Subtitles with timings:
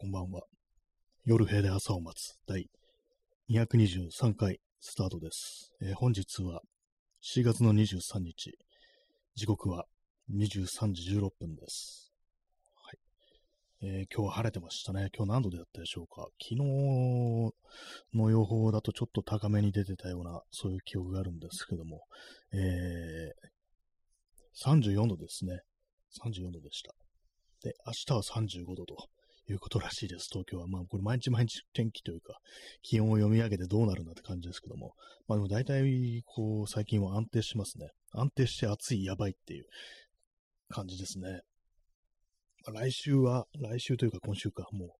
[0.00, 0.42] こんばんは。
[1.24, 2.70] 夜部で朝を待つ第
[3.50, 5.74] 223回スタートです。
[5.82, 6.60] えー本日は
[7.20, 8.56] 4月の23日、
[9.34, 9.86] 時刻は
[10.32, 12.12] 23時16分です。
[12.76, 12.98] はい。
[13.82, 15.10] えー今日は晴れてましたね。
[15.16, 16.28] 今日何度でやったでしょうか？
[16.40, 17.52] 昨日
[18.14, 22.02] の予報だとちょっと高めに出てたような、そういう記憶があるんですけども、
[22.52, 25.58] えー34度ですね。
[26.24, 26.94] 34度でした。
[27.64, 29.08] で、明日は35度と
[29.52, 30.66] いうことらしいです、東京は。
[30.66, 32.38] まあ、これ毎日毎日天気というか、
[32.82, 34.94] 気温を読み上げてどうなるんだって感じですけども、
[35.26, 37.88] まあでも大体、こう、最近は安定しますね。
[38.12, 39.64] 安定して暑い、やばいっていう
[40.68, 41.40] 感じですね。
[42.66, 44.96] まあ来週は、来週というか今週か、も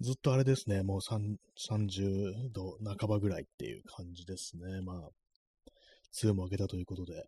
[0.00, 4.80] う、ずっとあれですね、もう30度半ばぐらいっていう感じですね。
[4.82, 7.24] まあ、梅雨も明けたということで、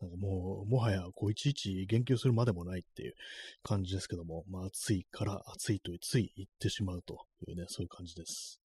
[0.00, 3.14] なんかもう、もはや、こう、いちいち言及するまでもないっていう
[3.62, 8.60] 感じですけども、まあ、暑いから暑いとつい言ってしまうというね、そういう感じです。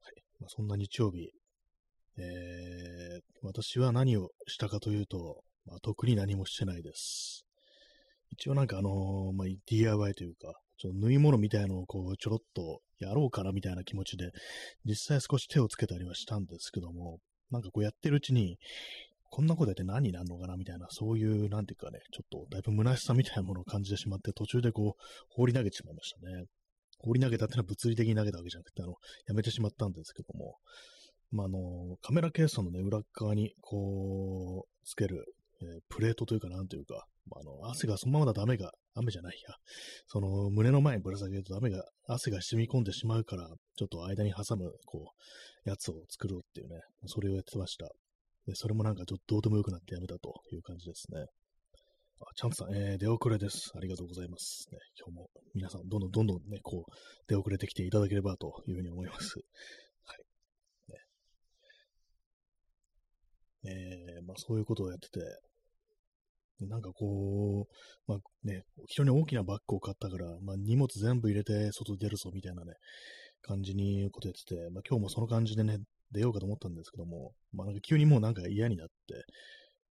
[0.00, 0.14] はい。
[0.40, 1.30] まあ、そんな日曜日、
[2.18, 7.44] えー、私は何をしたかというと、まあ、特に何もしてないです。
[8.30, 14.30] 一応なんかあのーまあ、DIY というか、ちょっと縫い物みたいのをこう、ちょろっとやろうかなみたいな気持ちで、
[14.84, 17.18] 実際少し手をつけたりはしたんですけども、
[17.50, 18.58] なんかこうやってるうちに、
[19.30, 26.44] こんなことやって何になるのかなみたいな、そういう、なんていうかね、ちょっとだいぶ虚しさみたいなものを感じてしまって、途中でこう、放り投げてしまいましたね。
[26.98, 28.94] 放り投げたってのは物理的に投げたわけじゃなくて、あの、
[29.26, 30.56] やめてしまったんですけども、
[31.30, 35.24] まあ、あの、カメラケースのね、裏側に、こう、つける、
[35.60, 39.54] えープレートというか、なんというか、まあ、あの、汗がそのままだと雨が、雨じゃないや、
[40.06, 45.12] その、胸の前にぶら下げると雨が、汗が染み込んでしまうから、ちょっと間に挟む、こ
[45.66, 47.90] う、やつを作ろうっていうね、それをやってました。
[48.46, 51.26] で、それもなんかちょっとどうでもよくなってやめたという感じですね。
[52.20, 53.72] あ、チャンプさん、えー、出遅れです。
[53.76, 54.68] ありがとうございます。
[54.72, 56.92] ね、今日も皆さん、どんどんどんどんね、こう、
[57.28, 59.38] 出遅れてきていただければというふうに思います。
[60.04, 60.24] はい。
[63.66, 65.20] ね、えー、まあそういうことをやってて、
[66.60, 72.72] なんかこう、まあね、非常に大きなバッグを買ったから、まあ荷物全部入れて外出るぞみたいなね、
[73.42, 75.80] 感じにことやってて、まあ今日もその感じでね、
[76.12, 79.24] 出ようかと思ったんですけども、まあなんか急にもうなんか嫌になって、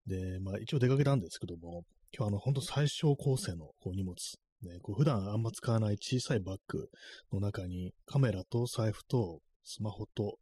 [0.08, 1.84] で、まあ一応出かけたんですけども、
[2.14, 4.16] 今日あの本当最小構成のこう荷物、
[4.64, 6.90] ね、こう普段あんま使わない小さいバッグ
[7.32, 10.38] の中にカメラと財布とスマホと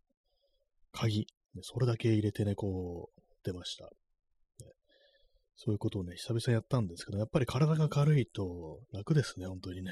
[0.92, 1.26] 鍵、ね
[1.62, 3.90] それだけ入れてね、こう出ました。
[5.62, 9.92] そういうことをね、久々にやったんですけど、やっぱり体が軽いと楽ですね、本当にね。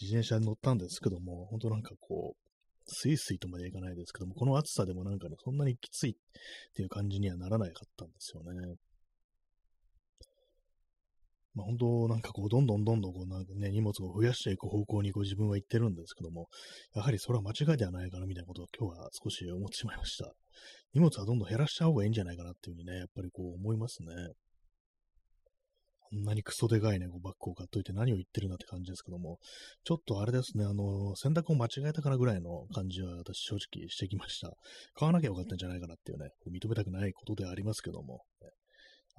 [0.00, 2.47] 自転車に乗ったんですけども、本当なんかこう、
[2.88, 6.14] スイスイとまでいかないですけども、この暑さでもなんかね、そんなにきついっ
[6.74, 8.76] ていう感じにはならなかったんですよね。
[11.54, 16.48] まあ、本当なんかこう、どんどんどんどんこう、なんかね、荷物を増やしていく方向にこう自分は行ってるんですけども、
[16.94, 20.32] やはりそれは間違いではないかなみたいなことを今日は少し思ってしまいました。
[20.94, 24.08] 荷物はどんどん減らした方がいいんじゃないかなっていうふうにね、やっぱりこう思いますね。
[26.10, 29.38] こんなにクソでかいね、こうバッグを買っといて何を言ってるんだって感じですけども、
[29.84, 34.50] ちょっとあれですね、あの、選択を間違えたかなぐらいの感じは私正直してきました。
[34.94, 38.48] 買わなきゃよかったんじゃないかなっていうね、認めたくないことでありますけども、ね。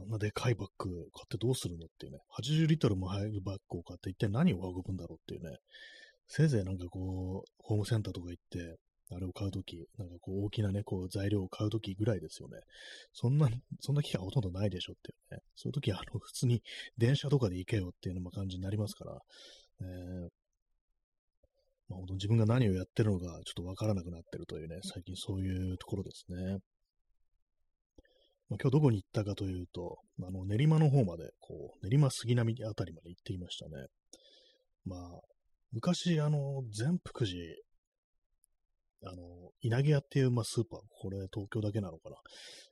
[0.01, 5.57] あんなでかいバッグ買ってどうするのっていうね、80リットルも入るバッグを買って一体何を運ぶんだろうっていうね、
[6.27, 8.77] せいぜいなんかこう、ホームセンターとか行って、
[9.11, 12.59] あれを買うとき、なんかこう大きなね、こう材料を買うときぐらいですよね。
[13.13, 13.49] そんな、
[13.81, 15.41] そんな機会ほとんどないでしょっていうね。
[15.55, 16.61] そういうときはあの、普通に
[16.97, 19.19] 電車とかで行けよっていうのも感じになりますから、
[19.81, 20.29] えー
[21.89, 26.59] まあ、本当自分が何をやってるのかちょっとわからなくなってるというね、最近そういうところですね。
[28.49, 33.85] まあ、今日どこに行ったかというと、あの練馬の方まで、こう、練馬杉並あたりまで行ってきましたね。
[34.85, 35.21] まあ、
[35.71, 37.37] 昔、あの、全福寺、
[39.03, 42.15] あの、稲毛屋っていう、まあ、スーパー、これ東京だけなのかな。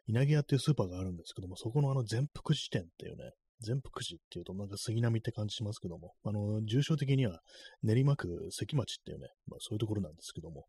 [0.07, 7.39] 稲毛屋っていうスーパーがあるんですけども、そこのあの全福寺店っていうね、全福寺っていうとなんか杉並って感じしますけども、あの、住所的には
[7.83, 10.65] 練馬区関町っていうね、まあそういうところなんですけども、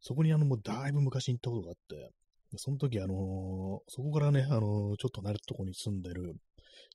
[0.00, 2.10] そこにあのもうだいぶ昔に行ったことがあって、
[2.56, 3.14] その時あの
[3.88, 6.34] そこからね、あのちょっと慣れたとこに住んでる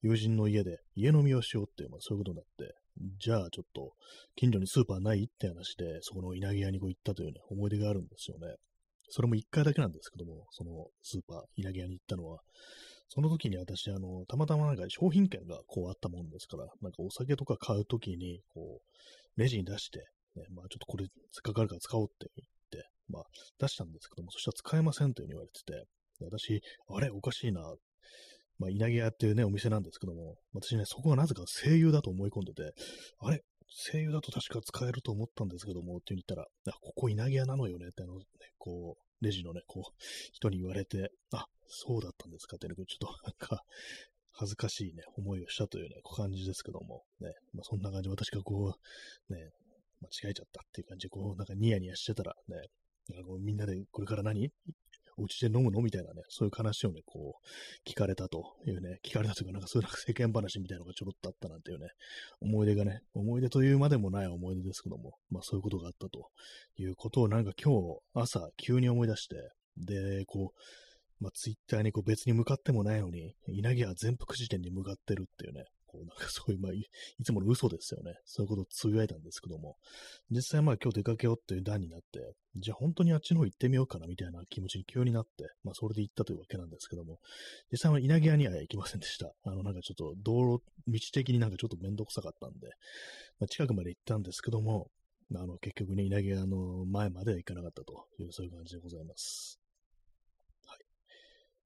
[0.02, 2.76] 友人の家で家飲みをしようっていう、まあそういうことになって、
[3.20, 3.94] じゃあちょっと
[4.36, 8.56] 近所にスーパーないって話で、そこの稲毛屋にこう行ったというね、思い出があるんですよね。
[9.10, 12.40] それも一回だけなんですけども、そのスーパー、稲毛屋に行ったのは、
[13.10, 20.00] その時に私、あの、たまたまなんか商品券がこうあったもんですから、なんかお酒とか買う時に、こう、レジに出して、
[20.36, 23.24] ね、まあちょっとこれ、せっかくあるから使おうって言って、まあ
[23.60, 25.86] 出したんですけども、そしたら使えませんというふうに言われてて、
[26.22, 27.62] 私、あれおかしいな。
[28.60, 32.74] まあ稲毛屋っていうね、お店なんですけども、私ね、そこがなぜか声優だと思い込んでて、
[33.20, 33.44] あれ？
[33.92, 38.26] 声優だと確か使えると思ったんですけども、って言ったら、あ、ここ稲毛屋なのよねって、あの、ね、
[38.60, 39.94] こう、レジのね、こう、
[40.32, 43.64] 人に言われて、あ、そうだったんですかってね、ちょっとなんか、
[44.32, 48.76] 恥ずかしいね、思いをしたというね、感じですけども、ね、まあ、そんな感じ私がこ
[49.30, 49.50] う、ね、
[50.02, 52.58] 間違えちゃったっていう感じで、こう、なんかニヤニヤしてたらね、
[53.10, 54.52] なんかこうみんなでこれから何？
[55.18, 55.82] お家で飲むの？
[55.82, 61.88] みたいなね、そういう話をね、こう、聞かれたというね、聞かれたというか、なんかそういう世間話みたいなのがちょろっとあったなんていうね、
[62.42, 66.30] 思い出がね、思い出というまでもない思い出ですけども、まあそういうことがあったと
[66.78, 69.36] いうことをなんか今日朝急に思い出して、
[69.78, 76.90] で、こう、まあ、ツイッターにこう別に向かってもないのに、稲毛は全幅時点に向かってるっていうね、こうなんかそういう、まあい、
[77.24, 78.16] つもの嘘ですよね。
[78.26, 79.78] そういうことをつぶやいたんですけども、
[80.32, 87.20] 実際まあ今日出かけようっていう段になって、じゃあ本当にあっちの方行ってみようかなみたいな気持ちに急になって、まあそれで行ったというわけなんですけども、
[87.72, 89.32] 実際は稲毛屋には行きませんでした。
[89.44, 92.68] あのなんかちょっと道路、道的になんかちょっとめんどくさかったんで、
[93.40, 94.90] まあ、近くまで行ったんですけども、
[95.36, 99.63] あの結局ね、稲毛屋の前までは行かなかったという、そういう感じでございます。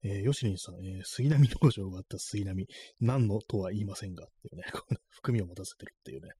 [0.02, 2.66] えー、ヨシリンさん、えー、杉並道場があった杉並、
[3.00, 4.64] 何のとは言いませんが、っていうね、
[5.10, 6.30] 含みを持たせてるっていうね。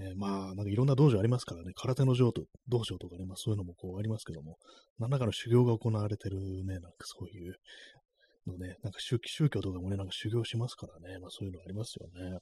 [0.00, 4.58] えー、まあ、なんかいろんな道場ありますからね、空手の道と道場とかね、まあそういうのもこうありますけども、
[4.98, 7.56] 何らかの修行が行われてるね、なんかそういう
[8.46, 12.38] のね、なんか宗教とかもね、なんか修行しますからね、まあそういうのありますよね。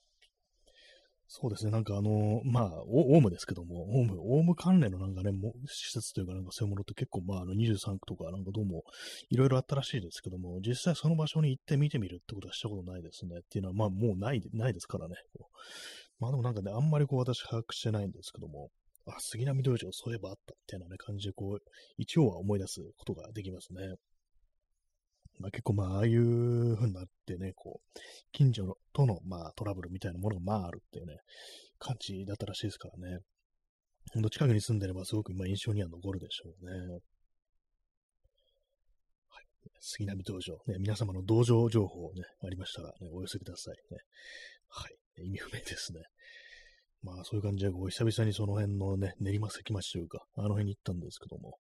[1.29, 8.85] そうですね、なんかあの、まあ、オウムですけども、オウム、オウム関連のなんかね、も施設というかなんかそういうものって結構、まあ、あの23区とかなんかどうも
[9.31, 13.39] いろいろあったらしいですけども、実際その場所に行って見てみるってことはしたことないですね。
[13.39, 15.17] っていうのは、まあ、もうない、ないですからね。
[16.21, 18.71] まあでもなんかね、あんまりこう私把握してないんですけども、
[19.07, 21.63] あ、杉並道場そういえばあったみたいなね、感じでこう、
[21.97, 23.95] 一応は思い出すことができますね。
[25.39, 27.99] まあ、結構まあ、ああいう風になってね、こう、
[28.33, 31.17] 近所のとの、まあ、トラブルみたいなものがまああるっていうね、
[31.79, 33.19] 感じだったらしいですからね。
[34.15, 36.73] ほんと近くに住んでればすごくまあ印象には残るでしょうね。
[39.29, 39.45] はい。
[39.81, 43.99] 杉並道場、ね、皆様の道場情報ね、ありましたら、ね、お寄せくださいね。
[44.69, 45.25] はい。
[45.27, 46.03] 意味不明ですね。
[47.03, 51.59] まあそういう感じで、こう、久々にその辺のね、練馬関町というか、あの辺に行ったんですけども、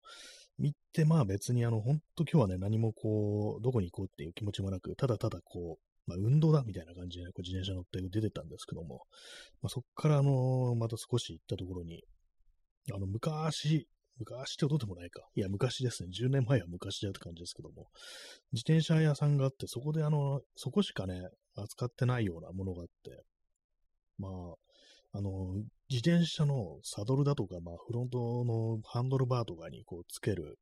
[0.58, 9.02] 行って、まあ別にあの、ほんと今日はね、何もこう、どこに行こうっていう気持ちもなく、ただただこう、まあ運動だみたいな感じで、ね、こう自転車乗って出てたんですけども、
[9.62, 12.04] まあそっからあの、また少し行ったところに、
[12.94, 13.86] あの、昔、
[14.18, 15.22] 昔ってことでもないか。
[15.34, 16.08] いや、昔ですね。
[16.10, 17.88] 10年前は昔だって感じですけども、
[18.52, 21.20] 自転車屋さんがあって、そこであの、そこしかね、
[21.56, 23.24] 扱ってないようなものがあって、
[24.18, 24.54] まあ、
[25.16, 25.54] あの、
[25.88, 30.58] 自転車のサドルだとか、まあ、フロントのハンドルバーとかにこうつける、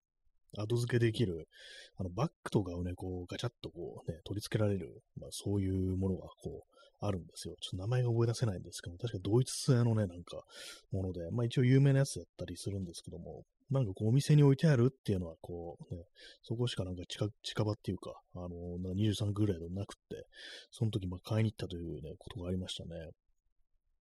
[0.56, 1.48] 後付けできる、
[1.96, 7.56] あの、バッグとかをね、こう、ガチャッとこうね、取り付けられる、まあ、そういうものがこう、あるんですよ。
[7.60, 10.44] ちょっと名前が覚え出せないんですけども、確かドイツ製のね、なんか、
[10.92, 16.02] もので、まあ一応有名なやつだったりするんですけども、なんかこうお店に置いてあるっていうのは、こう、ね、
[16.42, 18.48] そこしかなんか近近場っていうか、あの、
[18.78, 20.26] な23ぐらいでなくって、
[20.70, 23.10] その時まあ買いに行ったというね、ことがありましたね。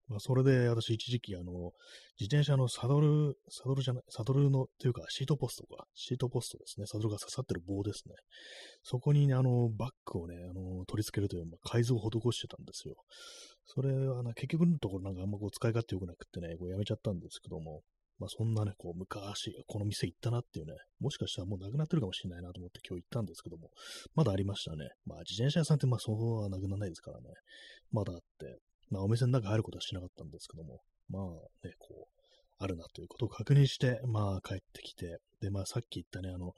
[0.08, 1.72] まあ、それで私一時期、あの、
[2.20, 8.14] 自転車のサドル、サドルじゃない、サドルの、というかシートポストか、シートポストですね、サドルが刺さってる棒ですね。
[8.82, 12.96] そこに、ね、あの、バッグをね、あの、取り付けるという、まあ、改造を施してたんですよ。
[13.64, 17.82] それはな、結局のところなんかあんまこう使い勝手良くなくてね、こうやめちゃったんですけども、
[18.18, 23.70] まあそんなね、こう昔、この店行ったなっていうね、もしかしたらもうなくなってるかもしれないなと思って今日行ったんですけども、
[24.14, 24.90] まだありましたね。
[25.06, 27.24] まあ自転車屋さんってまあそうはなくならないですからね。
[27.90, 28.58] まだあって、
[28.90, 32.22] まあ、お店の中入ることはしなかったんですけども、まあね、こう、
[32.58, 36.52] あるなということを確認して、まあ帰ってきて、で、まあさっき言ったね、あの、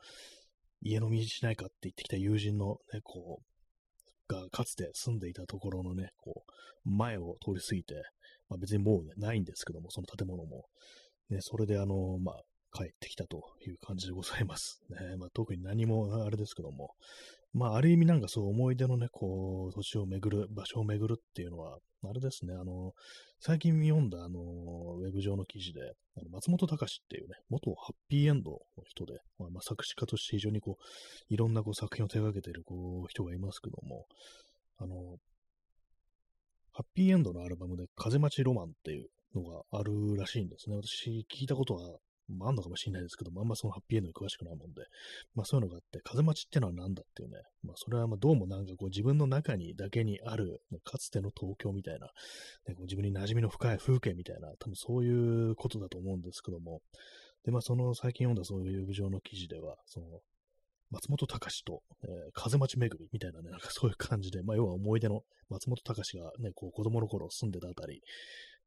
[0.82, 7.94] 家飲みしないかって言ってきた友人のね、こう、がかつて住んでいたところのね、こう、前を通り過ぎて、
[8.48, 10.64] まあ別にもうね、ないんですけども、その建物も。
[11.30, 12.42] ね、それであの、まあ、
[12.76, 14.82] 帰ってきたという感じでございます。
[14.90, 16.90] ね、まあ特に何もあれですけども、
[17.54, 21.78] まあ、ある意味なんかそう思い出のね、こう、土地を巡る、場所を巡るっていうのは、
[22.10, 22.92] あれですね、あの、
[23.40, 25.80] 最近読んだ、あの、ウェブ上の記事で、
[26.16, 34.06] あの松本隆っていうね、元ハッピーエンドの人で、まあ、ま、作詞家として非常にこう、いろんなこう作品を手掛けているこう人がいますけども、
[34.78, 35.18] あの、
[36.72, 40.76] ハッピーエンドのアルバムで、風待ちロマンっていうのがあるらしいんですね。
[40.76, 44.82] 私、聞いたことはまあ、あんのかもしれないですけども、あんまそのハッピーエンドに詳しくないもんで、
[45.34, 52.06] まあそういうのがあって、風待ちってのは何だっていうね、まあそれはまあどうもなんかこう自分の中にだけにある、かつての東京みたいな、
[52.68, 56.80] ね、こう自分に馴染みの深い風景みたいな、多分そういうことだと思うんですけども、
[57.44, 60.06] で、まあその最近読んだそういう上の記事では、その、
[60.90, 68.02] 松本隆と、えー、風待ち巡りみたいなね、なんかそういう感じで、まあ要は思い出の松本隆がね、こう子供の頃住んでたあたり、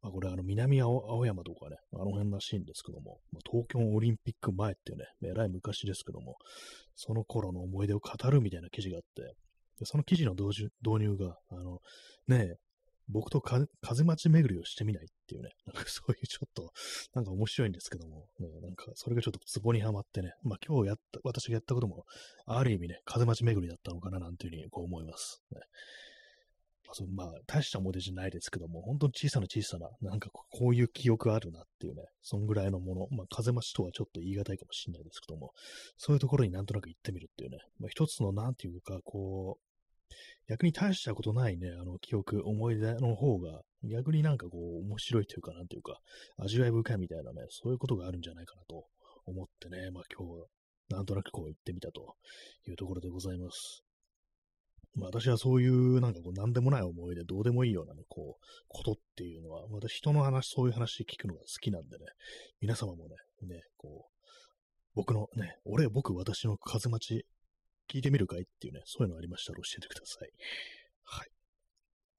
[0.01, 6.37] まあ、これ、あの、南青山とかね、あの辺らしいんですけども、まあ、東京オリンピック前っていうね、えらい昔ですけども、
[6.95, 9.35] その頃の思い出を語るみたいな記事があって、
[9.79, 11.79] でその記事の導入が、あの、
[12.27, 12.55] ね
[13.09, 13.67] 僕と風
[14.03, 16.71] 待ち巡りをしてみないっていうね、なんかそういうちょっと、
[17.13, 22.03] なんか面白いんですけども、ね、なんかそれがちょっとツボにはまってね、まあ今日やった、私がやったことも、
[22.45, 25.41] ある意味ね、風待ち巡りだったのかななんていうふうにこう思います。
[25.51, 25.61] ね、
[26.93, 35.51] そまあ、大した思い出じゃないですけども、本当に小さな小さな、なんかこういう記憶あるなっていうね、そんぐらいのもの、まあ、風待ちとはちょっと言い難いかもしれないですけども、
[35.97, 39.67] そういうところになんとなく行ってみるっていうね、まあ、一つのなんていうか、こう、
[40.49, 45.99] 逆に大したことないね、あの記憶、思い出の方が、逆になんかこう、面白いというか、なんていうか、
[46.37, 48.85] 味わい深いみたいなね、そういうことがあるんじゃないかなと
[49.25, 50.45] 思ってね、まあ今日、
[50.89, 52.15] なんとなくこう行ってみたと
[52.65, 53.86] いうところでございます。
[54.95, 62.05] まあ、私はそういうなんかこう何でもない思い出、どうでもいいようなね、こう、ことっていうのは、私人の話、そういう話聞くのが好きなんでね、
[62.61, 64.11] 皆様もね、ね、こう、
[64.95, 67.25] 僕のね、俺、僕、私の風待ち、
[67.87, 70.29] 聞いてみるかいっていうね、そういうのありましたら教えてください。
[71.03, 71.29] はい。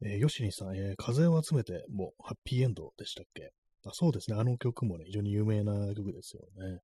[0.02, 3.50] えー、ヨシニさん、えー、風を集めて、もう、ハッピーエンドでしたっけ？
[3.84, 6.80] あそうですね、あの曲もね、非常に有名な曲ですよね。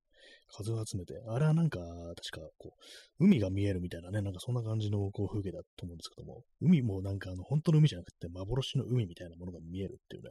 [0.47, 2.73] 風を集めて、あれはなんか、確か、こ
[3.19, 10.29] う、海が見えるみたいなね、なんかそんな感じのこう風景だと思うんですけども、海もなんかあの、本当の海じゃなくて、幻の海みたいなものが見えるっていうね、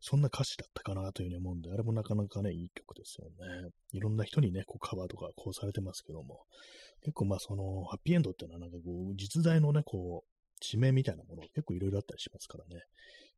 [0.00, 3.70] そんな歌詞だったかなというふうに思うんで、あれもなかなかね、いい曲ですよね。
[3.92, 6.40] いろんな人にね、こうカバーとかこうされてますけども、
[7.02, 10.30] 結構まあその、ハッピーエンドっていうのはなんかこう、実在のね、こう、
[10.60, 12.82] 地名みたいなもの結構いろいろあったりしますからね。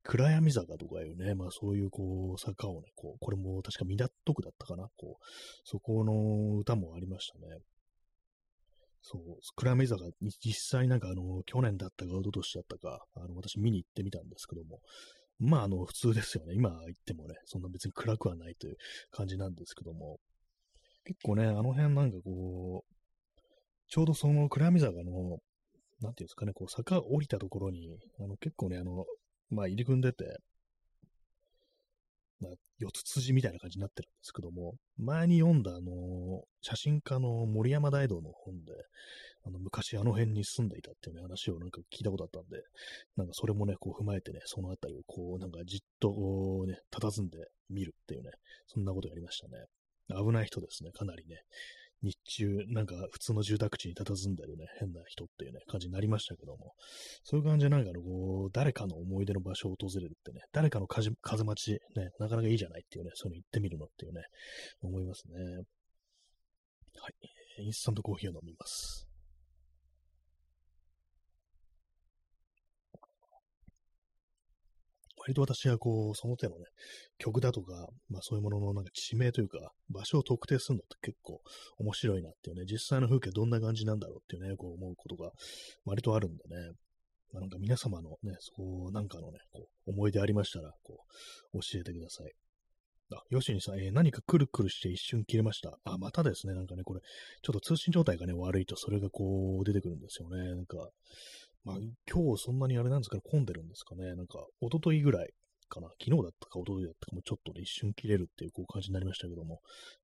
[0.04, 5.24] 暗闇坂とかいうね、まあそういうこう、坂をね、こう、これも確か港区だったかな、こう、
[5.64, 7.58] そこの歌もありましたね。
[9.02, 9.22] そう、
[9.56, 10.04] 暗闇坂、
[10.44, 14.80] 実際なんかあの、去年だったか、一昨年だったか、あの、私見に行ってみたんですけども、
[15.38, 16.54] まああの、普通ですよね。
[16.54, 18.76] 今行ってもね、そんな別に暗くはないという
[19.10, 20.18] 感じなんですけども、
[21.04, 22.94] 結構ね、あの辺なんかこう、
[23.88, 25.38] ちょうどその暗闇坂の、
[26.00, 27.88] なんていうんですかね、こう坂降りたところに、
[28.20, 29.04] あの結構ね、あの、
[29.52, 30.38] まあ、入り組んでて、
[32.40, 38.72] まあ、四つ辻みたいな感じになってるんですけども、前に読んだ、あの、写真家の森山大道の本で、
[39.44, 42.62] あの、昔あの辺に住んでいたっていう、ね、話をなんか聞いたことあったんで、
[43.16, 46.08] なんかそれもね、こう踏まえてね、そのあたりをこう、なんかじっと
[46.66, 48.30] ね、佇んで見るっていうね、
[48.66, 49.66] そんなことやりましたね。
[50.08, 51.42] 危ない人ですね、かなりね。
[52.02, 56.74] 日中、なんか普通の住宅地に佇んでるね、変な人っていうね、感じになりましたけども、
[57.22, 64.22] そういう感じでなんかこう、誰かの思い出の場所を訪れるってね、誰かの風待ち、ね、なかなかいいじゃないっていうね、そういうの行ってみるのっていうね、
[64.82, 65.34] 思いますね。
[67.00, 67.64] はい。
[67.64, 69.11] インスタントコーヒーを飲みます。
[75.22, 76.64] 割と私はこう、その手のね、
[77.18, 81.40] 曲だとか、まあそういうもののなんか地名というか、場所を特定するのって結構
[81.78, 85.30] 面白いなっていうね、実際の風景どんな感じなんだろうっていうね、こう思うことが
[85.84, 86.72] 割とあるんでね、
[87.32, 91.04] まあ、なんか皆様のね、そうなんかのね、こう、思い出ありましたら、こ
[91.54, 92.32] う、教えてください。
[93.14, 95.78] あ、ヨシニさん、えー、何かくるくるして一瞬切れました。
[95.84, 97.00] あ、またですね、なんかね、これ、
[97.42, 100.54] ちょっと通信状態がね、悪いと、それがこう、出てくるんですよね。
[100.54, 100.88] なんか、
[101.64, 101.76] まあ、
[102.10, 104.14] 今日そんなにあれなんですかね、混んでるんですかね。
[104.14, 105.30] なんか、一昨日ぐらい
[105.68, 105.88] かな。
[106.00, 109.60] 昨日だったか一昨日だったかもちょっとね、一瞬切れるっていうこう感じになりましたけども、やっ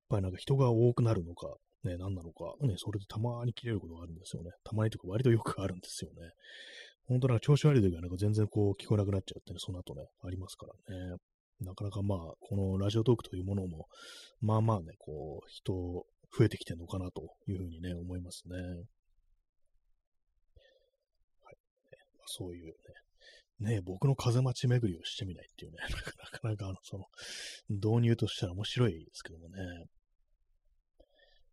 [0.09, 1.49] ぱりなんか人が多くなるのか、
[1.85, 4.51] ね、何なのか、ね、それでたまに切れることがあるんですよね。
[4.65, 6.17] たまにとか割とよくあるんですよね。
[7.07, 11.17] 本当なんか調子悪い時はなんか全然こう聞こえなくなっちゃってね、その後ね、ありますからね。
[11.61, 13.89] なかなかまあ、このラジオトークというものも、
[14.41, 18.57] まあまあね、こう、人増えてきてるのかなというふうにね、思いますね。
[22.29, 22.75] そういうね、
[23.61, 27.07] ね、僕の風待ち巡りをしてみないっていうね、 なかなかあの、その、
[27.69, 29.63] 導入としたら面白いですけどもね。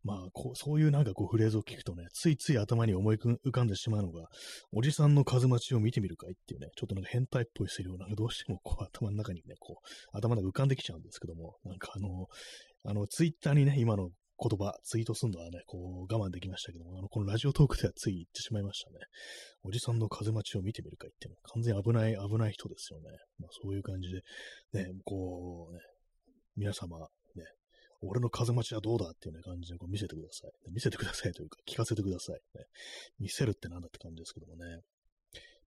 [0.03, 4.27] まあこう、そういうなんかこうフレーズを聞くとね、ついつい頭に思い浮かんでしまうのが、
[4.71, 12.27] おじさんの風待ちを見てみるかいっていうね、ちょっとなんか変態っぽいセリフなんかどうしてもこう頭の中にね、こう、頭の中浮かんできちゃうんですけども、なんかあの、
[12.83, 18.97] あの、ツイッターにね、今の言葉、ツイートするのはね、こう我慢できましたけども、あの、このラジオトークではつい言ってしまいましたね。
[19.63, 23.09] おじさんの風待ちを見てみるか言ってね、完全に危ない、危ない人ですよね。
[23.39, 25.79] まあそういう感じで、ね、こうね、
[26.57, 27.05] 皆様、ね、
[28.01, 30.51] 俺の風待ちはどうだっていうね感じでこう見せてください。
[30.71, 32.35] 見せてくださいというか、聞かせてください。
[32.35, 32.65] ね、
[33.19, 34.81] 見せるってなんだって感じですけどもね。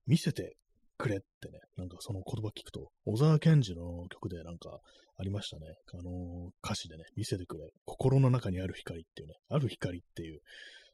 [0.05, 0.55] 見せて
[0.99, 4.79] くれってね、なんかその言葉聞くと、小沢健二の曲でなんか
[5.17, 5.65] ありましたね。
[5.93, 10.41] あの、歌詞でね、見せてくれ、心の中にある光っていうね、ある光っていう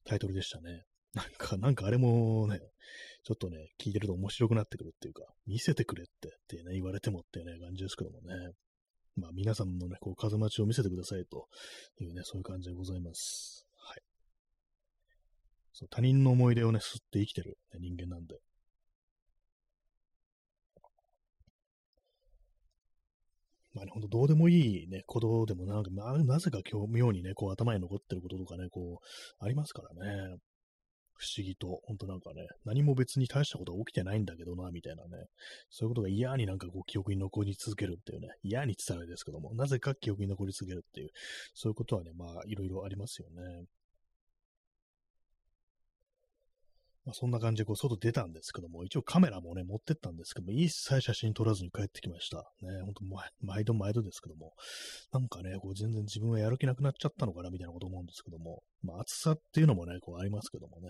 [0.06, 0.84] タイトルでしたね。
[1.16, 2.60] なんか、なんかあれもね、
[3.24, 8.52] ちょっとね、聞いてると面白くなってくるっていうか、見せてくれってってね、言われてもっていうね、感じですけどもね。
[9.16, 11.48] まあ皆さんのね、こう、風待ちを見せてくださいと
[12.00, 13.66] いうね、そういう感じでございます。
[13.78, 14.02] はい。
[15.72, 18.36] そう、他人の思い出をね、吸って生きてる、ね、人間なんで。
[23.76, 30.38] まあね、ほんとどうでもいいね、ことでもなんか、まあ、なぜか今日妙にね、こう頭に残ってることとかね、こう、ありますからね。
[31.18, 35.26] 不思議と、ほんとなんかね、何も別に大したことが起きてないんだけどな、みたいなね、
[35.70, 41.10] そういうことが嫌になんかこう記憶に残り続けるっていうね、嫌に伝えるんですけども、なぜか記憶に残り続けるっていう、
[41.54, 43.66] そういうことはね、まあ、いろいろありますよね。
[47.06, 52.38] まあ、そんな感じでこう外出たんですけども、一応カメラもね、持ってったんですけども、一切写真撮らずに帰ってきました。
[52.38, 53.02] ね、ほんと
[53.42, 54.54] 毎度毎度ですけども、
[55.12, 60.88] なんかね、こう全然自分はやる気なくなっちゃったのかなみたいなこと思うんですけども、まあ暑さっていうのもね、こうありますけどもね、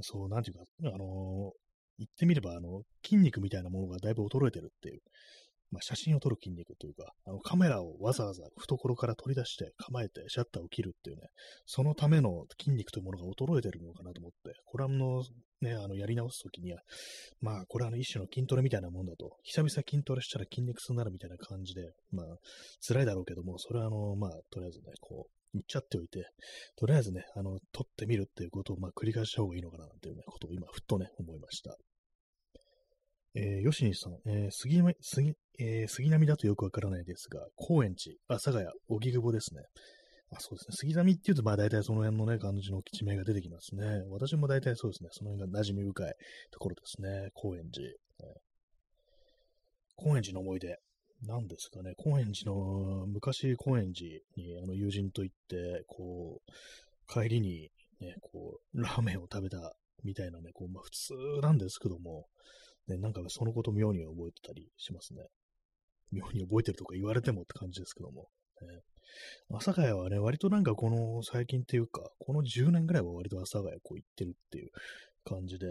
[0.00, 1.50] そう、なんていうか、あのー、
[1.98, 5.00] 言ってみれば、あの、筋肉みたいなものがだいぶ衰えてるっていう、
[5.74, 11.22] まあ、写真を撮る筋肉というか、あのカメラをわざわざ懐から取り出して構えてシャッターを切るっていうね、
[11.66, 15.24] そのための筋肉というものが衰えてるのかなと思って、これはの、
[15.60, 16.80] ね、あの、やり直すときには、
[17.40, 22.26] まあ、これはの一種の筋トレみたいなもんだと、久々筋トレしたら筋肉痛になるみたいな感じで、まあ、
[22.86, 26.26] 辛いだろうけども、それはあの、まあ、とりあえずね、こう、言っちゃっておいて、
[26.76, 31.76] とりあえずね、あの、撮ってみるっていうことを、まあ、繰り返した方がいいのかな、なんていうね、ことを今、ふっとね、思いました。
[33.34, 39.62] えー、吉西さん、えー、杉杉えー、杉並だとよくわからないですが、高円寺、阿佐ヶ谷、荻窪ですね。
[40.30, 40.74] あ、そうですね。
[40.76, 44.02] 杉並っていうと、まあ大体その辺のね、感じの地名が出てきますね。
[44.10, 45.10] 私も大体そうですね。
[45.12, 46.14] その辺が馴染み深い
[46.50, 47.30] ところですね。
[47.34, 47.88] 高円寺。
[47.88, 47.94] え
[49.96, 50.76] 高円寺の思い出。
[51.22, 51.94] 何ですかね。
[51.96, 62.26] 高円寺の、昔高円寺にあの友人と行って、こう、帰りにね、こう、ラーメンを食べたみたいなね、こう、まあ普通なんですけども、
[62.88, 65.22] ね、なんかそのこと妙に覚えてたりしますね。
[66.12, 68.28] 妙に覚えてるとか言われてもって感じですけども。
[68.62, 68.82] ね、
[69.50, 74.70] 阿佐ヶ谷はね、割となんかこの最近っていうか、この10年ぐらいは割と阿佐ヶ谷こう行ってるっていう
[75.24, 75.66] 感じで、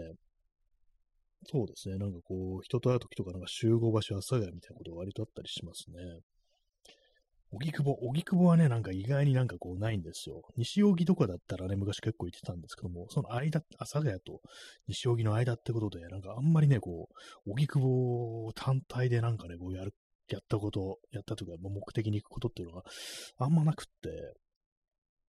[1.46, 5.96] そうですね、なんかこう、人と会う時とかなんか集合場所阿佐ヶ谷みたいなことが割とあったりしますね。
[7.54, 10.42] 荻窪、荻窪はね、なんか意外になんかこうないんですよ。
[10.56, 14.40] 西荻とかだったらね、昔結構行ってたんですけども、その間、阿佐ヶ谷と
[14.88, 17.08] 西荻の間ってことで、なんかあんまりね、こ
[17.46, 19.94] う、荻窪単体でなんかね、こうやる、
[20.28, 22.82] やったこと、やったというか、目的に行くことっていうのが
[23.38, 24.34] あんまなくって、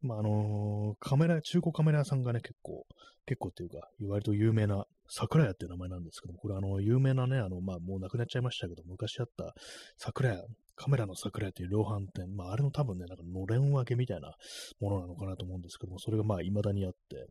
[0.05, 2.85] まあ、あのー、カメラ、中古カメラ屋さんがね、結構、
[3.27, 9.55] 結構っていうか、割と有名な、桜屋っていう名前なんですけども、これあの、有名なね、あの、まあ、もう亡くなっちゃいましたけど、昔あった
[9.97, 10.43] 桜屋
[10.77, 14.33] カメラの桜屋っていう量販店、まあ、あれの多分ね、なんかのれん分けみたいな
[14.81, 17.27] ものなのかなと思うんですけども、それがまあ、未だにあって、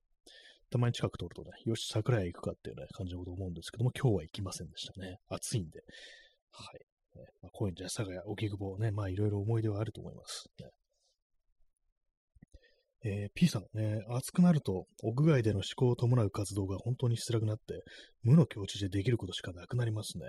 [0.72, 5.18] たまに近く通るとね、よし、桜屋行くかっていうね、感じのこと思うんですけども、今日は行きませんでしたね。
[5.30, 5.82] 暑いんで。
[6.52, 6.82] はい。
[7.42, 10.46] まあ、こういうんじゃ、佐賀屋、荻窪ね、まあ、いろいろ思い出はあると思います。
[10.60, 10.70] ね
[13.06, 17.84] えー、P さんね、暑くなると屋外での思考を伴う活動が本当にしづらくなって、
[18.24, 20.24] 無の境地でできることしかなくなりますね。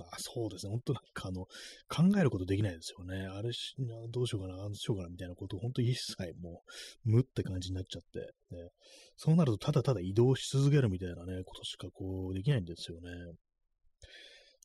[0.00, 0.70] あそうですね。
[0.70, 1.46] 本当なんかあの、
[1.88, 3.26] 考えることできないですよね。
[3.26, 3.76] あれし、
[4.10, 6.62] どうしようかな、ああしようかな、みたいなことを本当一切も
[7.04, 8.18] う、無って感じになっちゃって、
[8.50, 8.70] ね。
[9.16, 13.08] そうなるとただただ移動し続けるみたいなね、ことしかこう、できないんですよね。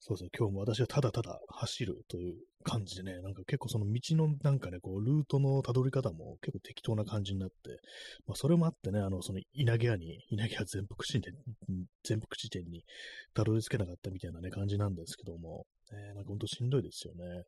[0.02, 7.56] そうですね、今日も私はただただ走るという感じでね、なんか結構その道のなんかね、こう、ルートの辿り方も結構適当な感じになって、
[8.26, 11.34] まあそれもあってね、あの、その稲毛屋に、稲毛屋全幅地点、
[12.06, 12.86] 全幅地点に
[13.34, 17.44] たどり着けなかったみたいなね、感じなんですけども、えー、なんかほんとしんどいですよね。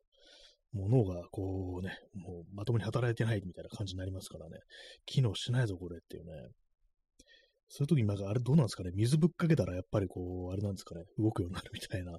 [0.74, 4.58] もう脳がこうね、もうまともに働いてないみたいな感じになりますからね、
[5.06, 6.32] 機能しないぞこれっていうね、
[7.74, 8.90] そういう時になんかあれどうなんですかね？
[8.94, 11.04] 水ぶっかけたらやっぱりこう、あれなんですかね？
[11.16, 12.18] 動くようになるみたいな。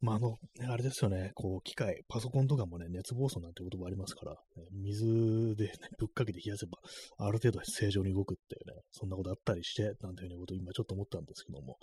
[0.00, 0.36] まあ、あの、
[0.70, 1.32] あれですよね。
[1.34, 4.38] こう、機械、パソコンとかもね、熱暴走なんて言葉ありますから、ね、
[4.70, 6.78] 水で、ね、ぶっかけて冷やせば、
[7.18, 11.76] ある程度正常に動くっていうね、そんなことあったりして、なんていうようなこと今ちょっと思ったんですけども、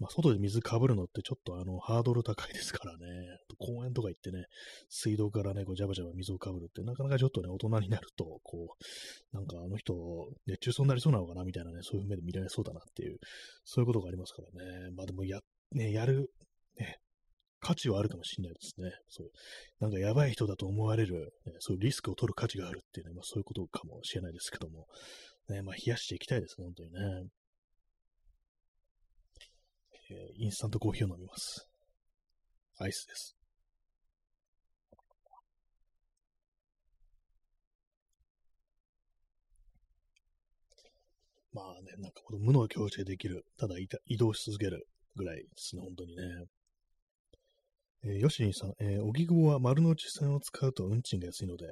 [0.00, 3.06] まあ、外で水かぶるのってちょっとあの、ハードル高いですからね、
[3.58, 4.46] 公園とか行ってね、
[4.88, 8.74] 水道からね、こう、ジャバジャバ水をかぶるって、なかなかちょっとね、大人になると、こ
[9.32, 9.94] う、なんかあの人、
[10.46, 11.44] 熱中症になりそうなのかな？
[11.44, 13.18] みたいなね、そういう目で見られそうだなっていう、
[13.64, 14.90] そういうことがありますからね。
[14.96, 15.40] まあでも、や、
[15.72, 16.30] ね、やる、
[16.78, 16.98] ね、
[17.60, 18.90] 価値はあるかもしれないですね。
[19.08, 19.30] そう。
[19.80, 24.86] なんかやばい人だと思われる、ね、そういうリスクを取る価値があるっていうね、まあそういうことかもしれないですけども。
[25.48, 27.00] ね、まあ冷やしていきたいですね、本当にね。
[30.10, 31.68] えー、インスタントコーヒーを飲みます。
[32.78, 33.37] アイスです。
[41.52, 46.22] まあね、なんかこの無の境地でできる、ただ移動し続けるぐらいですね、本当にね。
[48.04, 51.66] えー、ヨシニさん、えー、荻窪は丸の内線を使うと運賃が安いので、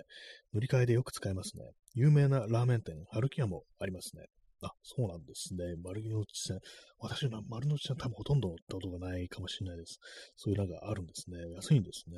[0.52, 1.64] 乗り換えでよく使えますね。
[1.94, 4.26] 有名なラーメン店、春木屋もありますね。
[4.62, 5.76] あ、そうなんですね。
[5.84, 6.58] 丸の内線。
[6.98, 9.98] 私は丸の内線多分ほとんど乗ったことがないかもしれないです。
[10.36, 11.36] そういうなんかあるんですね。
[11.54, 12.16] 安いんですね。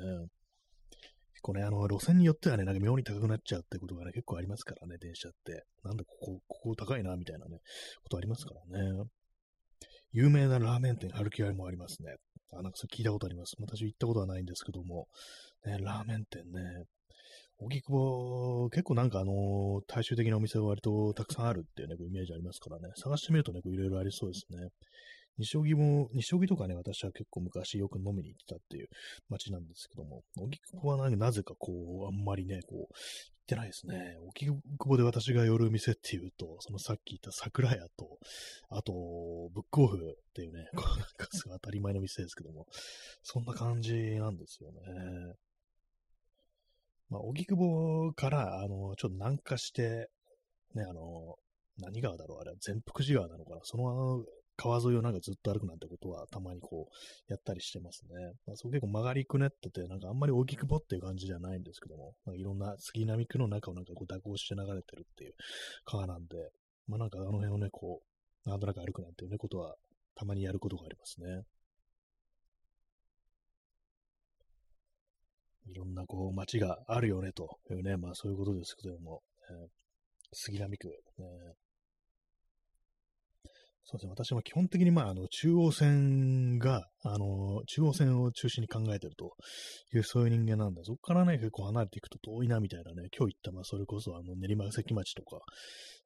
[1.39, 5.63] 結構ね、あの、路線によってはね、なんか妙に高くなっちゃうってことがね、結構ありますからね、電車って。
[5.85, 7.59] なんでここ、ここ高いな、みたいなね、
[8.03, 9.05] ことありますからね。
[10.11, 12.15] 有名なラーメン店、春木屋もありますね。
[12.51, 13.55] あ、なんかそれ聞いたことあります。
[13.61, 15.07] 私行ったことはないんですけども、
[15.65, 16.83] ね、ラーメン店ね、
[17.59, 24.67] 荻窪、結構なんかあの、大衆的なお店が割とたくさんあるっていうね、こうイメージありますからね、探してみるとね、いろいろありそうですね。
[25.39, 28.87] 西荻も、西荻とかね、私は結構昔よく飲みに行ってたっていう
[29.29, 31.71] 街なんですけども、荻窪はなぜかこ
[32.03, 32.87] う、あんまりね、こう、行っ
[33.47, 34.17] てないですね。
[34.35, 38.19] 荻窪で私が寄る店っていうと、そのさっき言った桜屋と、
[38.69, 38.93] あと、
[39.53, 42.67] ブックオフっていうね、こうなんかすごい当たり前の店ですけども、
[43.23, 45.33] そんな感じなんですよね。
[47.09, 50.09] まあ、荻窪から、あの、ちょっと南下して、
[50.75, 51.37] ね、あの、
[51.79, 54.23] 何川だろうあれは全福寺川なのかなその
[54.59, 58.33] 川沿いをなんかずっと歩くなんてことはたまにこうやったりしてますね。
[58.45, 65.33] まあ、そこ結構曲がりくねってて、なんかあんまり大きくぼっていう感じじゃないんですけども、まあ、いろんな杉並区の中をなんかこう蛇行して流れてるっていう
[65.85, 66.35] 川なんで、
[66.87, 68.01] まあなんかあの辺をね、こ
[68.45, 69.75] う、なんとなく歩くなんていうね、ことは
[70.13, 71.43] たまにやることがありますね。
[75.71, 79.67] いろんなこう街があるよねというね、まあそういうことですけども、えー、
[80.33, 81.25] 杉並区、ね、
[83.89, 84.11] そうですね。
[84.11, 89.33] 私も基本的に、まあ、あの、中央線が、あの、中央線を中心に考えてると
[89.91, 95.39] いう、そういう人間なんで、そこからね、結構離れていくと遠いな、みたいなね、今日行った、まあ、それこそ、あの、練馬関町とか、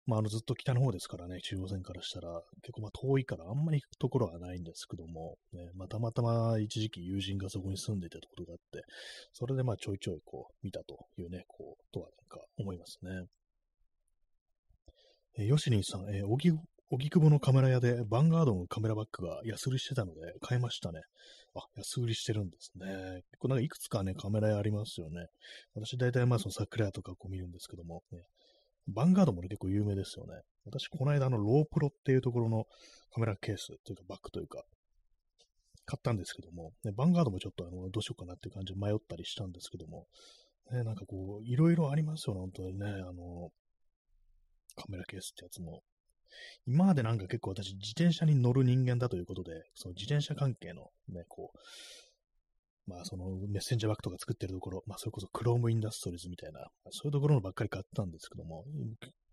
[0.06, 8.86] まあ、あの、ずっと北の方ですからね、中央線からしたら、結構、まあ、遠いから、あんまり行くところはないんですけども、ね、まあ、たまたま一時期友人がそこに住んでいたことがあって、
[9.34, 13.26] それで、まあ、ちょいちょい、こう、見たというね、こう、とは、なんか、思いますね。
[15.36, 16.28] えー、ヨシニーさん、えー、
[16.94, 21.02] 荻窪のカメラ屋でバンガードのカメラバッグが安売りしてたので買いましたね。
[21.56, 23.22] あ、安売りしてるんですね。
[23.40, 25.26] これなんかいくつかね、カメラ屋ありますよね。
[25.74, 28.20] 私大体まあその桜屋とかこう見るんですけども、ね、
[28.88, 30.42] バンガードもね結構有名ですよね。
[30.66, 32.66] 私この間あのロープロっていうところの
[33.12, 34.64] カメラケースというかバッグというか、
[35.86, 40.06] 買ったんですけども、ね、バンガードもちょっとあのどうしようかなっていう感じで迷ったりしたんですけども、
[40.72, 42.86] ね、なんかこう、いろいろありますよね、本当にね。
[42.86, 43.50] あの、
[44.76, 45.82] カメラケースってやつも。
[46.66, 58.66] 今までなんか結構私自転車に乗る人間だということで、その自転車関係のね、こう、まあそのメッセンジャーバッグとか作ってるところ、まあそれこそクロームインダストリーズみたいな、そういうところのばっかり買ったんですけども、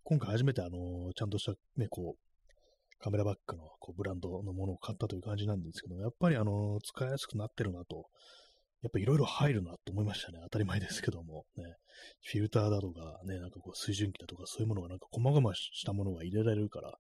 [0.05, 2.31] 今回初めてあの、ちゃんとしたね、こう、
[3.03, 8.07] カメラバッグのこうブランドのものを買ったという感じなんですけども、やっぱりあの、使いやすくなってるなと
[8.83, 10.39] やっぱいろいろ入るなと思いましたね。
[10.45, 11.45] 当たり前ですけども。
[11.57, 11.65] ね、
[12.23, 16.95] フィルターだとか、ね、なんかこう水準器だとかそういうものがなんか細々したものが入れられるから、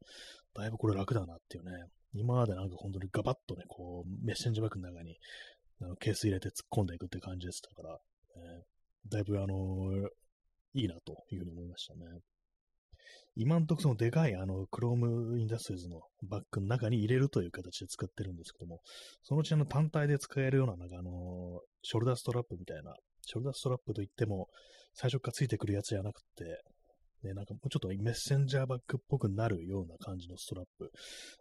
[0.54, 1.70] だいぶこれ楽だなっていうね。
[2.12, 5.16] 今までなんか本当にガバッとね、こう、メッセンジバッグの中に
[5.82, 7.98] あのケース入れて突っ込んでいくって感じでしたから、ね、
[9.08, 10.08] だいぶあのー、
[10.74, 12.00] いいなというふうに思いましたね。
[13.36, 18.80] 今んとこそのでかいあのクロームインダストリーズのバッグの中に入れるという形で使ってるんですけども、
[19.22, 24.48] そのうちの単体で使えるような、なんかあの、ショルダーストラップみたいな、ショルダーストラップといっても、
[24.94, 26.62] 最初からついてくるやつじゃなくて、
[27.22, 30.90] ね、なんかもうちょっとメッセンジャーバッグっぽくなるような感じのストラップ、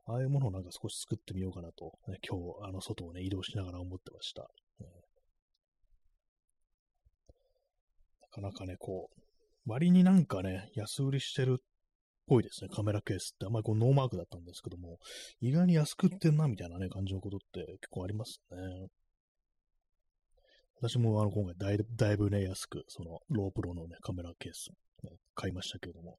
[0.08, 4.50] ああいうものをなんか少し作ってみようかなと、ね、今日、あの、外をね、移動しながら思ってました。
[8.22, 9.29] なかなかね、こう、
[9.65, 11.63] 割になんかね、安売りしてるっ
[12.28, 13.45] ぽいですね、カメラケースって。
[13.45, 14.98] あんまりこうノーマークだったんですけども、
[15.41, 18.88] 意外に安く売ってんな、みたいなね、感じのことって結構ありますね。
[20.82, 24.69] 私もあの今回だいだいぶね、安く、そのロープロのね、カメラケース、
[25.04, 26.17] ね、買いましたけれども、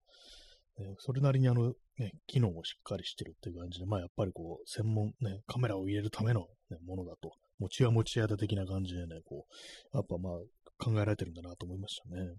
[0.78, 9.46] ね、それなりにあの、ね、機能もしっかりしてるっていう感じで、まあやっぱりこう、専門、ね、カメラを入れるための、ね、ものだと、持ち屋持ち屋だ的な感じでね、こ
[9.94, 10.32] う、やっぱまあ
[10.78, 12.34] 考えられてるんだなと思いましたね。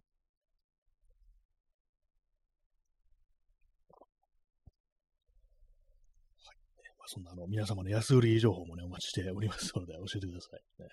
[7.08, 10.84] そんなあの、皆様の安売り情報もね、お待ちしておりますので、教えてください。
[10.84, 10.90] ね、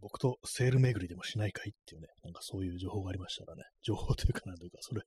[0.00, 5.02] 僕とセール巡りでもしないかいっていうね、なんかそういう情報がありましたらね、情報というかなんというか、それ、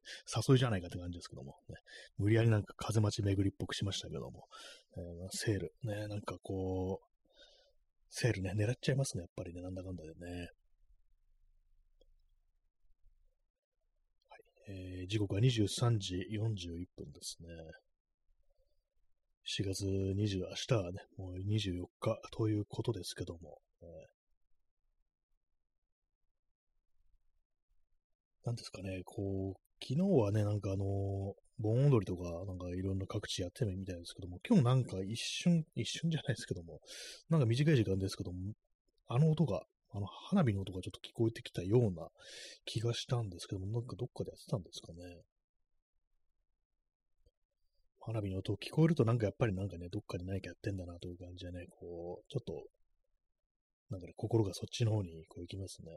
[0.50, 1.76] 誘いじゃないかって感じですけども、ね、
[2.18, 4.46] 無理やりなんか風待ち巡りっぽくしましたけども、
[4.98, 7.18] えー、セール、ね、なんかこう、
[8.10, 10.50] セールね、狙っちゃいますね、やっぱりね、なんだかんだでね。
[14.30, 17.50] はい、え、ー、時刻は23時41分ですね。
[19.50, 30.88] 4月20、明日はね、もう24日ということですけども、えー、なんですかね、こう、昨日はね、なんかあのー、
[31.60, 36.82] 盆踊りとか、なんかいろんな各地やってるみたいですけども、今日なんか一瞬、一瞬じゃないですけども、
[37.30, 38.52] なんか短い時間ですけども、
[39.08, 42.10] あの音が、あの花火の音がちょっと聞こえてきたような
[42.66, 45.22] 気がしたんですけども、なんかどっかでやってたんですかね。
[48.08, 52.64] 花火の音聞こえるとなんかやっぱりなんかね、どっかで何かやってんだなという感じでね、こう、ちょっと、
[53.90, 55.92] なんかね、心がそっちの方にこう行きますね。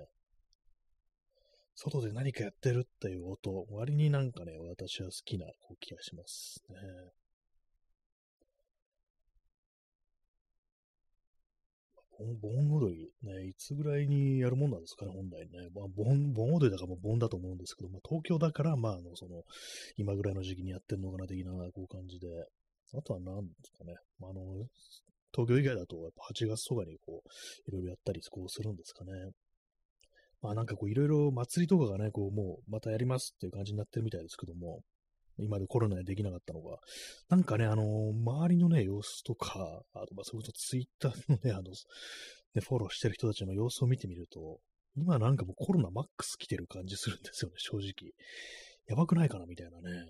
[1.76, 6.76] 外で何かやってるっていう音、割になんかね、私は好きなこう気がしますね。
[12.40, 15.68] 盆踊り、ね、いつぐらいにやるもんなんですかね、本来ね。
[15.74, 19.42] まあ、盆、盆踊りだから盆だと思うんですけど、まあ、東京だから、まあ、あの、その、
[19.96, 22.26] 今ぐらいの時期にやってんのかな、的な、こう感じで。
[22.92, 23.94] あとは何ですかね。
[24.18, 24.66] まあ、あの、
[25.32, 29.12] 東京以外だと、やっぱ8月とかにこう、いろいろやったり、こうするんですかね。
[30.42, 34.80] まあなんかこういろいろ祭りとかがね、こうもうまたやりますっていう感じになってるみたいですけども、
[35.42, 36.78] 今でコロナでできなかったのが、
[37.28, 41.62] なんかね、あのー、周りのね、様子とか、あと、まあ、それこそツイッターのね、あの、
[42.54, 44.58] ね、フォローしてる人たちの様子を見てみると、
[44.96, 48.12] 今なんかもうコロナマックス来てる感じするんですよね、正直。
[48.86, 50.04] やばくないかな、みたいなね。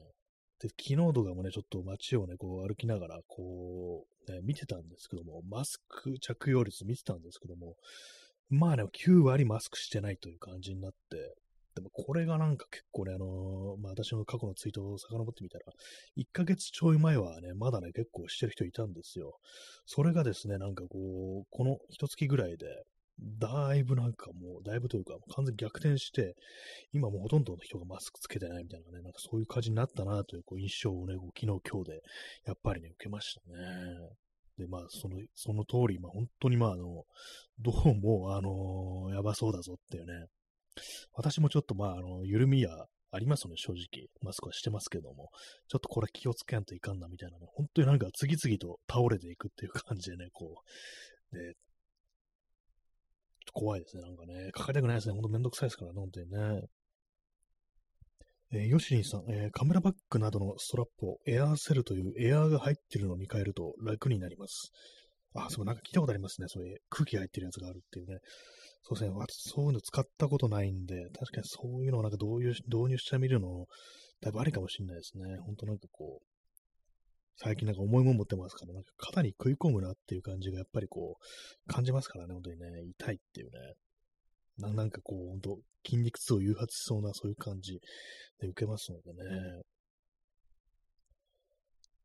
[0.60, 7.76] で、昨日とかもね、ちょっと街をね、こう歩きながら、こう、ね、見てたんですけども、マスク着用率見てたんですけども、
[8.48, 11.34] まあね、9割マスクしてないという感じになって、
[11.74, 15.64] でもこれがなんか結構ね、あのー、まあ私の過去のツイートを遡ってみたら、
[16.16, 19.38] 1ヶ月ちょい前はね、まだね、結構してる人いたんですよ。
[19.86, 22.66] それがですね、なんかこう、この一月ぐらいで、
[23.38, 26.34] だいぶなんかもう、だいぶというか、完全に逆転して、
[26.92, 32.02] 今もうほとんどの人がマスクつけてないみたいなね、なんかそういう感じになったなというこう印象をね、こう昨日今日で、
[32.46, 33.58] やっぱりね、受けましたね。
[34.58, 37.04] で、まあ、その、その通り、まあ、本当にまあ、あの、
[37.58, 40.26] どうも、あのやばそうだぞっていうね。
[41.14, 42.70] 私もちょっとまあ、あの、緩みや
[43.12, 44.08] ありますよね、正直。
[44.22, 45.30] マスクはしてますけども。
[45.68, 47.46] ちょっとこれ気をつけんといかんな、みたいなね。
[47.54, 50.62] 本当になんか次々と倒れていくっていう感じでね、こ
[51.32, 51.36] う。
[51.36, 51.54] で、ちょっ
[53.46, 54.50] と怖いですね、なんかね。
[54.52, 55.14] かかりたくないですね。
[55.14, 56.62] ほんとめんどくさいですからね、本当にね。
[58.52, 64.72] えー、ヨシリンさん、えー、カメラバッグなどのストラップをエアーセルというエアーが入ってるのに変えると楽になります。
[65.34, 66.48] あ、そう、なんか聞いたことありますね。
[66.48, 68.18] そういう空気が入ってるやつがあるっていうね。
[68.82, 69.14] そうですね。
[69.28, 73.66] そういうの使ったことないんで、確かにそういうのをなんか導入導入してみるの、
[74.20, 75.36] だいぶありかもしれないですね。
[75.38, 76.26] ほんとなんかこう、
[77.36, 82.66] 最近なんか重いもん持ってますから、なんか肩に食い込むなっていう感じがやっぱりこう、感じますからね、本当にね、
[82.98, 83.74] 痛いっていうね。
[84.58, 87.80] ななんかこう、ほんと筋肉痛を誘発しそうなそういう感じ
[88.40, 89.62] で受けますのでね。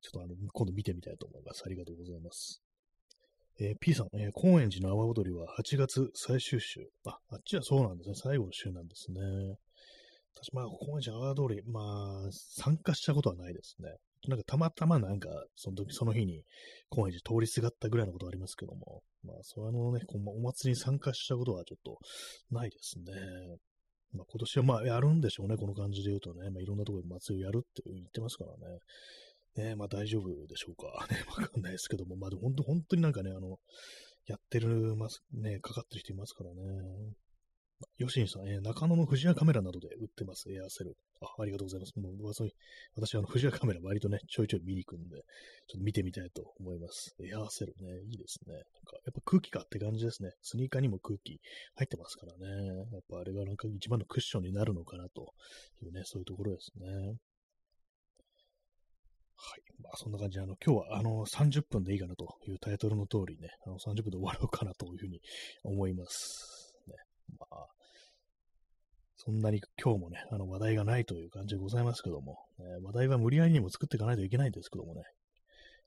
[0.01, 1.63] ちょっとあの、今度見てみたいと思います。
[1.65, 2.64] ありがとうございます。
[3.59, 6.89] えー、P さん、えー、高円寺の阿波踊りは8月最終週。
[7.05, 8.15] あ、あっちはそうなんですね。
[8.15, 9.21] 最後の週なんですね。
[10.35, 13.95] 私、まあ、高円寺阿波踊り、まあ、参加したことはないですね。
[14.27, 16.43] なんかたまたまなんか、その時、その日に
[16.89, 21.97] 高円寺通りすがったぐらいのことはありますけども、まあ、それのね、お祭りに参加したことはちょっと
[22.51, 23.13] ないですね。
[24.13, 26.49] まあ、今年はまあやるんでしょうね、この感じで言うとね。
[26.49, 28.79] まあ、いろんなところで祭りをやるって言ってますからね。
[29.55, 31.07] ねまあ大丈夫でしょうか。
[31.11, 33.59] ね、わかんないですけども、まあでも本当、本当になんかね、あの、
[34.27, 37.15] やってるます、ね、かかってる人いますからね。
[37.97, 40.95] ヨシンさん、えー、中野の富士屋カメラなどで売ってます、エアセル。
[41.21, 41.93] あ、ありがとうございます。
[41.99, 42.27] もう
[42.95, 45.17] 私、あの、富士屋カメラ割とね、ちょいちょい見に行くんで、
[45.67, 47.15] ちょっと見てみたいと思います。
[47.23, 48.53] エアセルね、いいですね。
[48.53, 50.31] なんか、やっぱ空気かって感じですね。
[50.41, 51.39] スニーカーにも空気
[51.75, 52.67] 入ってますからね。
[52.91, 55.33] やっぱあれがなんか一番のクッションになるのかなと
[55.83, 57.15] いうね、そういうところですね。
[59.37, 59.61] はい。
[59.81, 65.21] まあ、そんな感じで、あの、今日は、あの、30分でいいかなというタイトルの通りね、あの、30分で終わろうかなというふうに
[65.63, 66.73] 思います。
[66.87, 66.95] ね。
[67.39, 67.67] まあ、
[69.17, 75.01] そんなに今日もね、あの、話題がないという感じでございますけども、ね、話題は無理やりにも作っていかないといけないんですけどもね。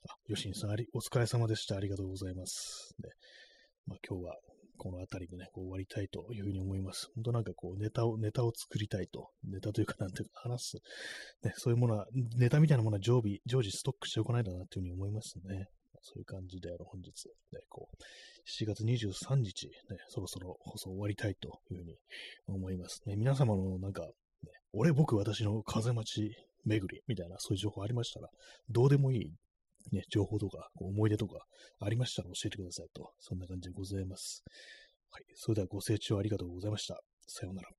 [0.08, 1.76] あ、よしんさん、あり、お疲れ様でした。
[1.76, 2.94] ありがとうございます。
[3.02, 3.10] ね。
[3.86, 4.36] まあ、今日は
[4.78, 7.10] この辺りでね、こう終わりたいというふうに思います。
[7.14, 9.30] 本当なんかこう、ネタを、ネタを作りたいと。
[9.44, 10.76] ネタというか、なんていうか、話す。
[11.42, 12.06] ね、そういうものは、
[12.38, 15.66] ネタみたいなものは常備、常時ストックしておかないとなというふうに思いますね。
[16.02, 17.96] そういう感じで、あの、本日、ね、こう、
[18.48, 19.72] 7月23日、ね、
[20.08, 21.96] そろそろ放送終わりたいというふうに
[22.46, 23.02] 思います。
[23.06, 24.12] ね、皆様のなんか、ね、
[24.72, 28.28] 俺、僕、私の風待ち巡りみたいな、そういう情報ありましたら、
[28.70, 29.32] どうでもいい
[29.92, 31.44] ね、情報とか、思い出とか
[31.80, 34.42] ありましたら教えてくださいと、そんな感じでございます。
[35.10, 35.24] はい。
[35.34, 37.00] それではご清聴ありがとうございました。
[37.26, 37.77] さようなら。